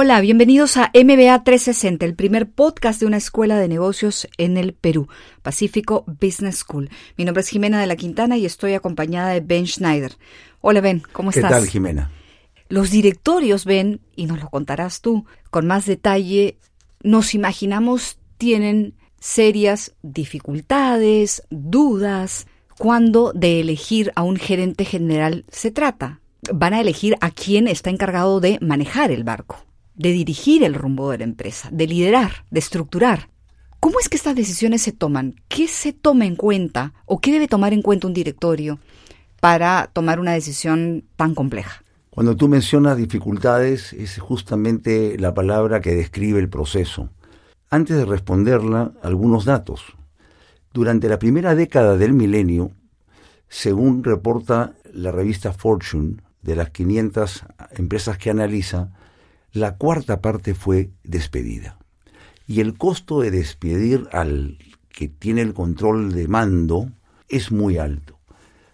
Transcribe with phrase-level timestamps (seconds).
[0.00, 4.72] Hola, bienvenidos a MBA 360, el primer podcast de una escuela de negocios en el
[4.72, 5.08] Perú,
[5.42, 6.88] Pacífico Business School.
[7.16, 10.16] Mi nombre es Jimena de la Quintana y estoy acompañada de Ben Schneider.
[10.60, 11.46] Hola Ben, ¿cómo estás?
[11.46, 12.12] ¿Qué tal, Jimena?
[12.68, 16.58] Los directorios, Ben, y nos lo contarás tú con más detalle,
[17.02, 22.46] nos imaginamos tienen serias dificultades, dudas,
[22.78, 26.20] cuando de elegir a un gerente general se trata.
[26.54, 29.64] Van a elegir a quien está encargado de manejar el barco
[29.98, 33.28] de dirigir el rumbo de la empresa, de liderar, de estructurar.
[33.80, 35.34] ¿Cómo es que estas decisiones se toman?
[35.48, 38.78] ¿Qué se toma en cuenta o qué debe tomar en cuenta un directorio
[39.40, 41.82] para tomar una decisión tan compleja?
[42.10, 47.10] Cuando tú mencionas dificultades, es justamente la palabra que describe el proceso.
[47.70, 49.82] Antes de responderla, algunos datos.
[50.72, 52.72] Durante la primera década del milenio,
[53.48, 58.90] según reporta la revista Fortune, de las 500 empresas que analiza,
[59.52, 61.78] la cuarta parte fue despedida.
[62.46, 66.90] Y el costo de despedir al que tiene el control de mando
[67.28, 68.18] es muy alto.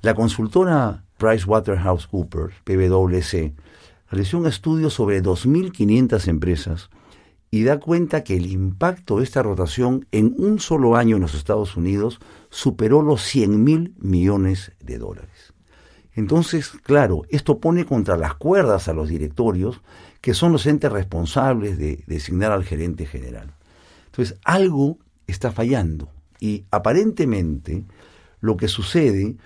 [0.00, 3.54] La consultora PricewaterhouseCoopers, PwC,
[4.10, 6.90] realizó un estudio sobre 2.500 empresas
[7.50, 11.34] y da cuenta que el impacto de esta rotación en un solo año en los
[11.34, 12.18] Estados Unidos
[12.50, 15.54] superó los 100 mil millones de dólares.
[16.14, 19.82] Entonces, claro, esto pone contra las cuerdas a los directorios
[20.24, 23.52] que son los entes responsables de designar al gerente general.
[24.06, 26.08] Entonces, algo está fallando
[26.40, 27.84] y aparentemente
[28.40, 29.36] lo que sucede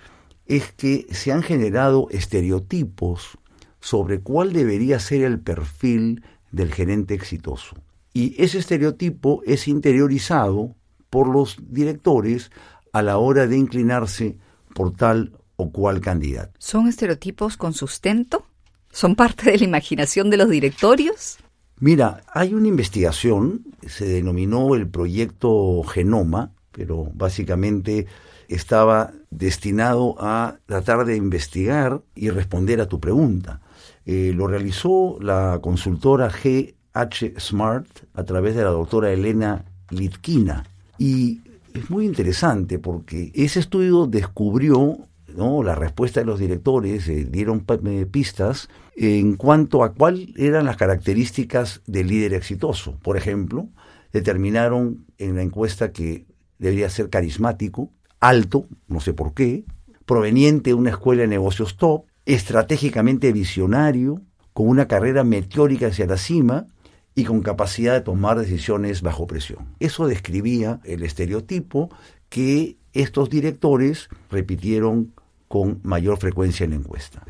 [0.45, 3.39] es que se han generado estereotipos
[3.81, 7.75] sobre cuál debería ser el perfil del gerente exitoso.
[8.13, 10.77] Y ese estereotipo es interiorizado
[11.09, 12.51] por los directores
[12.93, 14.37] a la hora de inclinarse
[14.73, 16.53] por tal o cual candidato.
[16.57, 18.45] ¿Son estereotipos con sustento?
[18.91, 21.37] ¿Son parte de la imaginación de los directorios?
[21.79, 28.05] Mira, hay una investigación, se denominó el proyecto Genoma, pero básicamente
[28.49, 33.61] estaba destinado a tratar de investigar y responder a tu pregunta.
[34.05, 40.65] Eh, lo realizó la consultora GH Smart a través de la doctora Elena Litkina.
[40.97, 41.41] Y
[41.73, 44.97] es muy interesante porque ese estudio descubrió
[45.35, 45.63] ¿no?
[45.63, 50.77] La respuesta de los directores eh, dieron eh, pistas en cuanto a cuáles eran las
[50.77, 52.97] características del líder exitoso.
[53.01, 53.69] Por ejemplo,
[54.11, 56.25] determinaron en la encuesta que
[56.57, 59.65] debería ser carismático, alto, no sé por qué,
[60.05, 64.21] proveniente de una escuela de negocios top, estratégicamente visionario,
[64.53, 66.67] con una carrera meteórica hacia la cima
[67.15, 69.75] y con capacidad de tomar decisiones bajo presión.
[69.79, 71.89] Eso describía el estereotipo
[72.29, 75.13] que estos directores repitieron
[75.47, 77.23] con mayor frecuencia en la encuesta.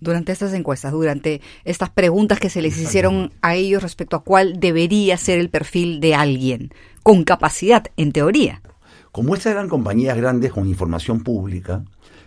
[0.00, 4.60] Durante estas encuestas, durante estas preguntas que se les hicieron a ellos respecto a cuál
[4.60, 6.70] debería ser el perfil de alguien,
[7.02, 8.62] con capacidad, en teoría.
[9.12, 11.84] Como estas eran compañías grandes con información pública,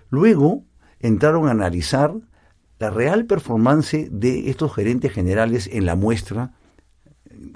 [0.10, 0.64] luego
[1.00, 2.14] entraron a analizar
[2.80, 6.54] la real performance de estos gerentes generales en la muestra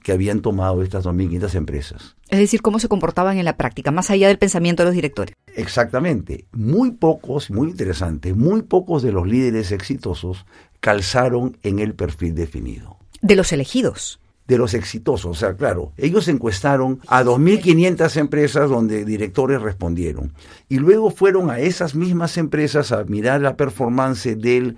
[0.02, 2.16] que habían tomado estas 2.500 empresas.
[2.30, 5.36] Es decir, cómo se comportaban en la práctica, más allá del pensamiento de los directores.
[5.56, 6.46] Exactamente.
[6.52, 10.46] Muy pocos, muy interesante, muy pocos de los líderes exitosos
[10.80, 12.98] calzaron en el perfil definido.
[13.22, 14.20] De los elegidos.
[14.48, 20.34] De los exitosos, o sea, claro, ellos encuestaron a 2.500 empresas donde directores respondieron
[20.68, 24.76] y luego fueron a esas mismas empresas a mirar la performance del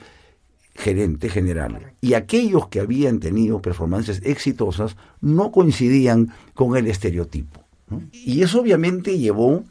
[0.75, 1.93] gerente general.
[2.01, 7.61] Y aquellos que habían tenido performances exitosas no coincidían con el estereotipo.
[8.11, 9.63] Y eso obviamente llevó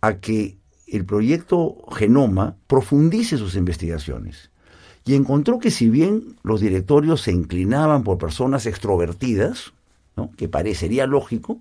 [0.00, 4.50] a que el proyecto Genoma profundice sus investigaciones
[5.04, 9.72] y encontró que si bien los directorios se inclinaban por personas extrovertidas,
[10.36, 11.58] que parecería lógico,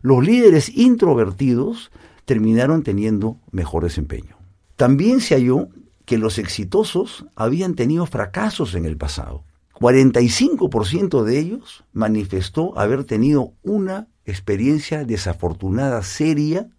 [0.00, 1.90] los líderes introvertidos
[2.24, 4.36] terminaron teniendo mejor desempeño.
[4.76, 5.68] También se halló
[6.08, 9.44] que los exitosos habían tenido fracasos en el pasado.
[9.74, 16.70] 45% de ellos manifestó haber tenido una experiencia desafortunada seria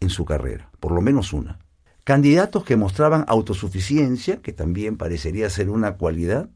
[0.00, 1.60] en su carrera, por lo menos una.
[2.02, 6.50] Candidatos que mostraban autosuficiencia, que también parecería ser una cualidad,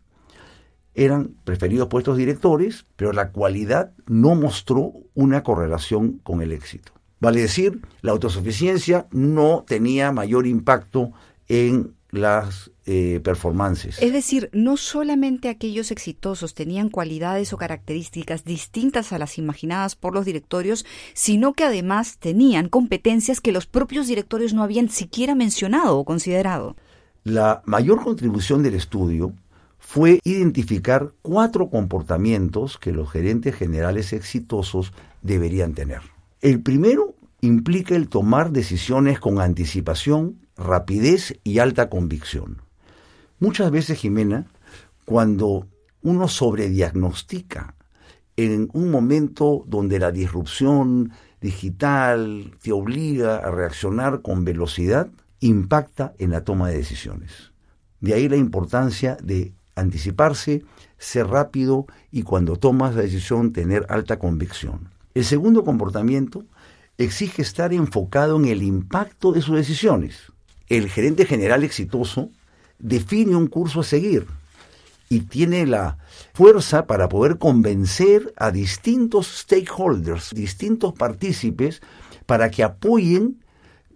[0.95, 6.91] eran preferidos puestos directores, pero la cualidad no mostró una correlación con el éxito.
[7.21, 11.13] Vale decir, la autosuficiencia no tenía mayor impacto
[11.47, 14.01] en las eh, performances.
[14.01, 20.15] Es decir, no solamente aquellos exitosos tenían cualidades o características distintas a las imaginadas por
[20.15, 25.99] los directorios, sino que además tenían competencias que los propios directorios no habían siquiera mencionado
[25.99, 26.77] o considerado.
[27.25, 29.33] La mayor contribución del estudio
[29.79, 34.93] fue identificar cuatro comportamientos que los gerentes generales exitosos
[35.23, 36.03] deberían tener.
[36.41, 42.63] El primero implica el tomar decisiones con anticipación, rapidez y alta convicción.
[43.39, 44.47] Muchas veces, Jimena,
[45.05, 45.67] cuando
[46.03, 47.75] uno sobrediagnostica
[48.37, 55.09] en un momento donde la disrupción digital te obliga a reaccionar con velocidad,
[55.41, 57.53] impacta en la toma de decisiones.
[58.01, 60.65] De ahí la importancia de anticiparse,
[60.99, 64.91] ser rápido y cuando tomas la decisión tener alta convicción.
[65.15, 66.45] El segundo comportamiento
[66.99, 70.33] exige estar enfocado en el impacto de sus decisiones.
[70.69, 72.31] El gerente general exitoso
[72.79, 74.27] define un curso a seguir
[75.09, 75.99] y tiene la
[76.35, 81.81] fuerza para poder convencer a distintos stakeholders, distintos partícipes,
[82.27, 83.43] para que apoyen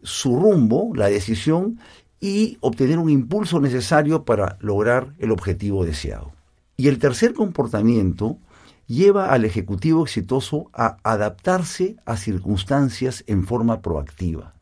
[0.03, 1.81] su rumbo, la decisión,
[2.21, 6.33] y obtener un impulso necesario para lograr el objetivo deseado.
[6.77, 8.39] Y el tercer comportamiento
[8.87, 14.55] lleva al ejecutivo exitoso a adaptarse a circunstancias en forma proactiva.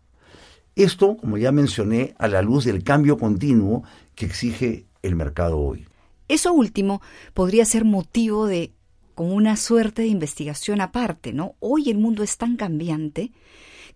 [0.78, 3.82] Esto, como ya mencioné, a la luz del cambio continuo
[4.14, 5.88] que exige el mercado hoy.
[6.28, 7.02] Eso último
[7.34, 8.72] podría ser motivo de
[9.16, 11.56] como una suerte de investigación aparte, ¿no?
[11.58, 13.32] Hoy el mundo es tan cambiante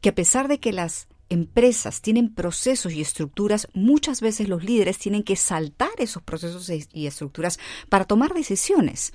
[0.00, 4.98] que a pesar de que las empresas tienen procesos y estructuras, muchas veces los líderes
[4.98, 9.14] tienen que saltar esos procesos y estructuras para tomar decisiones.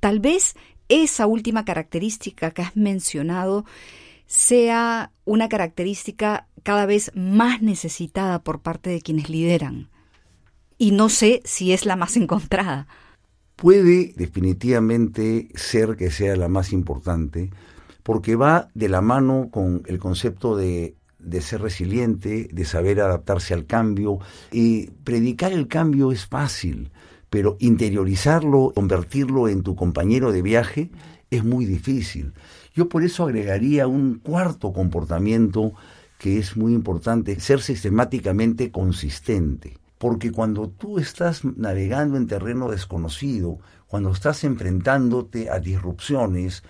[0.00, 0.54] Tal vez
[0.90, 3.64] esa última característica que has mencionado
[4.26, 9.88] sea una característica cada vez más necesitada por parte de quienes lideran.
[10.78, 12.88] Y no sé si es la más encontrada.
[13.54, 17.50] Puede definitivamente ser que sea la más importante,
[18.02, 23.54] porque va de la mano con el concepto de de ser resiliente, de saber adaptarse
[23.54, 24.18] al cambio.
[24.52, 26.90] Y predicar el cambio es fácil,
[27.30, 30.90] pero interiorizarlo, convertirlo en tu compañero de viaje,
[31.30, 32.32] es muy difícil.
[32.74, 35.72] Yo por eso agregaría un cuarto comportamiento
[36.18, 39.78] que es muy importante, ser sistemáticamente consistente.
[39.98, 46.62] Porque cuando tú estás navegando en terreno desconocido, cuando estás enfrentándote a disrupciones,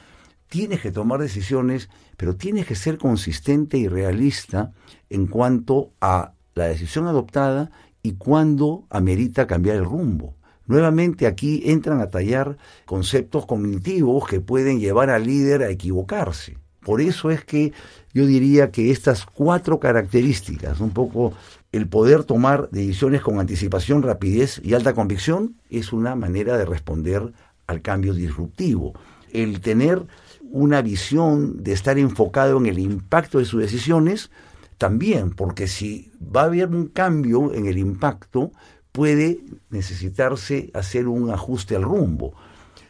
[0.48, 4.72] tienes que tomar decisiones, pero tienes que ser consistente y realista
[5.10, 7.70] en cuanto a la decisión adoptada
[8.02, 10.36] y cuándo amerita cambiar el rumbo.
[10.66, 16.58] Nuevamente aquí entran a tallar conceptos cognitivos que pueden llevar al líder a equivocarse.
[16.86, 17.72] Por eso es que
[18.14, 21.32] yo diría que estas cuatro características, un poco
[21.72, 27.32] el poder tomar decisiones con anticipación, rapidez y alta convicción, es una manera de responder
[27.66, 28.92] al cambio disruptivo.
[29.32, 30.06] El tener
[30.42, 34.30] una visión de estar enfocado en el impacto de sus decisiones,
[34.78, 38.52] también, porque si va a haber un cambio en el impacto,
[38.92, 39.40] puede
[39.70, 42.34] necesitarse hacer un ajuste al rumbo.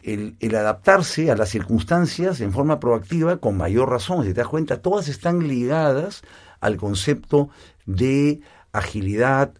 [0.03, 4.23] El, adaptarse a las circunstancias en forma proactiva con mayor razón.
[4.23, 6.21] Si te das cuenta, todas están ligadas
[6.59, 7.49] al concepto
[7.85, 8.41] de
[8.71, 9.53] agilidad,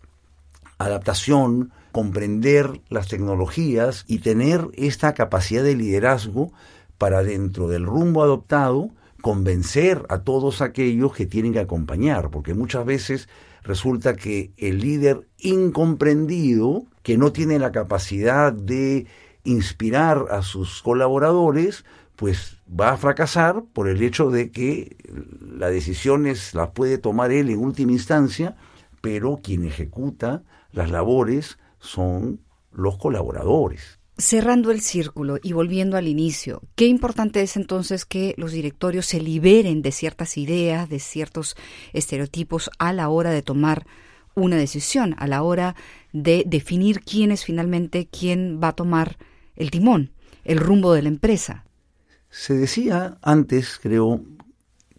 [0.78, 6.52] adaptación, comprender las tecnologías y tener esta capacidad de liderazgo
[6.98, 8.92] para dentro del rumbo adoptado
[9.22, 13.28] convencer a todos aquellos que tienen que acompañar, porque muchas veces
[13.64, 19.06] resulta que el líder incomprendido, que no tiene la capacidad de
[19.48, 21.86] inspirar a sus colaboradores,
[22.16, 24.98] pues va a fracasar por el hecho de que
[25.42, 28.56] las decisiones las puede tomar él en última instancia,
[29.02, 34.00] pero quien ejecuta las labores son los colaboradores.
[34.18, 39.22] Cerrando el círculo y volviendo al inicio, qué importante es entonces que los directorios se
[39.22, 41.56] liberen de ciertas ideas, de ciertos
[41.94, 43.86] estereotipos a la hora de tomar
[44.34, 45.76] una decisión, a la hora
[46.14, 49.18] de definir quién es finalmente quién va a tomar
[49.58, 50.12] el timón,
[50.46, 51.66] el rumbo de la empresa.
[52.30, 54.24] Se decía antes, creo,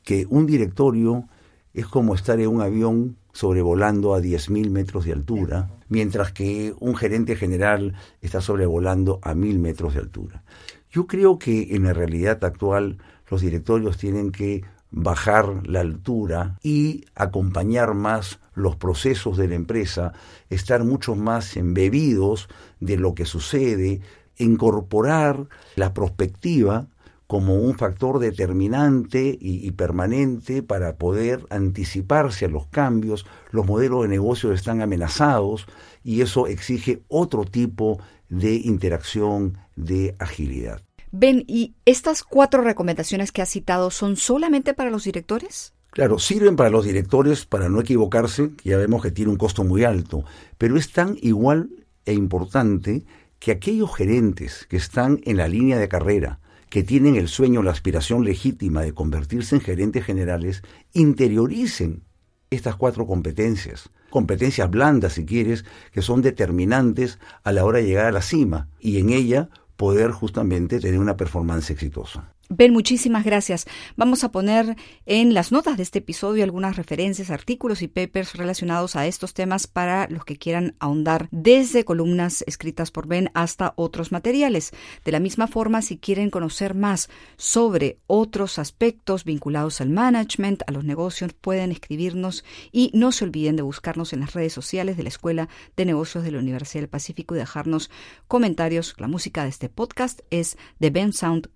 [0.03, 1.29] que un directorio
[1.75, 6.97] es como estar en un avión sobrevolando a 10.000 metros de altura, mientras que un
[6.97, 10.43] gerente general está sobrevolando a 1.000 metros de altura.
[10.91, 12.99] Yo creo que en la realidad actual
[13.31, 20.15] los directorios tienen que bajar la altura y acompañar más los procesos de la empresa,
[20.49, 22.49] estar mucho más embebidos
[22.81, 24.01] de lo que sucede,
[24.39, 26.89] incorporar la perspectiva
[27.29, 33.27] como un factor determinante y, permanente para poder anticiparse a los cambios.
[33.51, 35.67] Los modelos de negocio están amenazados
[36.03, 40.81] y eso exige otro tipo de interacción, de agilidad.
[41.11, 45.75] Ben, ¿y estas cuatro recomendaciones que has citado son solamente para los directores?
[45.91, 49.85] Claro, sirven para los directores para no equivocarse, ya vemos que tiene un costo muy
[49.85, 50.25] alto,
[50.57, 51.69] pero es tan igual
[52.07, 53.05] e importante
[53.39, 56.41] que aquellos gerentes que están en la línea de carrera,
[56.71, 62.03] que tienen el sueño, la aspiración legítima de convertirse en gerentes generales, interioricen
[62.51, 68.07] estas cuatro competencias, competencias blandas si quieres, que son determinantes a la hora de llegar
[68.07, 72.35] a la cima y en ella poder justamente tener una performance exitosa.
[72.51, 73.67] Ben, muchísimas gracias.
[73.97, 74.75] Vamos a poner
[75.05, 79.67] en las notas de este episodio algunas referencias, artículos y papers relacionados a estos temas
[79.67, 84.73] para los que quieran ahondar, desde columnas escritas por Ben hasta otros materiales.
[85.05, 90.73] De la misma forma, si quieren conocer más sobre otros aspectos vinculados al management, a
[90.73, 95.03] los negocios, pueden escribirnos y no se olviden de buscarnos en las redes sociales de
[95.03, 97.91] la Escuela de Negocios de la Universidad del Pacífico y dejarnos
[98.27, 98.95] comentarios.
[98.97, 101.51] La música de este podcast es de Ben Sound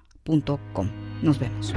[1.23, 1.75] nos vemos.